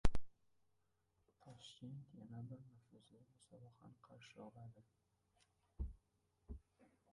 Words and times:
Toshkent 1.43 2.15
yana 2.21 2.41
bir 2.53 2.63
nufuzli 2.71 3.21
musobaqani 3.27 4.01
qarshi 4.09 4.43
oladi 4.49 4.87